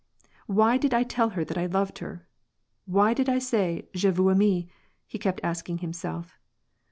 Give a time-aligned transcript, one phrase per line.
[0.47, 2.27] "Why did I tell her that I loved her?
[2.87, 4.67] why did I say ^je «w« aime?'"
[5.05, 6.39] he kept asking himself.